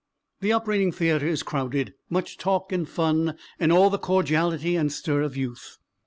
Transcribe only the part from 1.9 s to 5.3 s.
much talk and fun, and all the cordiality and stir